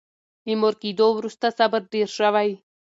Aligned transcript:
له 0.45 0.53
مور 0.59 0.73
کېدو 0.81 1.07
وروسته 1.17 1.45
صبر 1.57 1.81
ډېر 1.93 2.07
شوی. 2.17 2.49